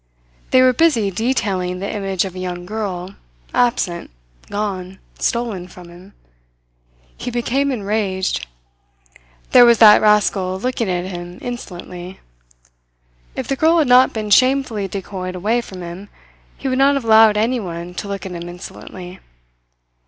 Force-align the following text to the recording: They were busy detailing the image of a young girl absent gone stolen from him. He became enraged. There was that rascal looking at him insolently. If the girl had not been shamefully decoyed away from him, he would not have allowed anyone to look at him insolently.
They 0.49 0.63
were 0.63 0.73
busy 0.73 1.11
detailing 1.11 1.77
the 1.77 1.87
image 1.87 2.25
of 2.25 2.33
a 2.33 2.39
young 2.39 2.65
girl 2.65 3.13
absent 3.53 4.09
gone 4.49 4.97
stolen 5.19 5.67
from 5.67 5.89
him. 5.89 6.13
He 7.17 7.29
became 7.29 7.71
enraged. 7.71 8.47
There 9.51 9.63
was 9.63 9.77
that 9.77 10.01
rascal 10.01 10.59
looking 10.59 10.89
at 10.89 11.05
him 11.05 11.37
insolently. 11.39 12.19
If 13.35 13.47
the 13.47 13.55
girl 13.55 13.77
had 13.77 13.87
not 13.87 14.11
been 14.11 14.31
shamefully 14.31 14.87
decoyed 14.87 15.35
away 15.35 15.61
from 15.61 15.83
him, 15.83 16.09
he 16.57 16.67
would 16.67 16.79
not 16.79 16.95
have 16.95 17.05
allowed 17.05 17.37
anyone 17.37 17.93
to 17.93 18.07
look 18.07 18.25
at 18.25 18.31
him 18.31 18.49
insolently. 18.49 19.19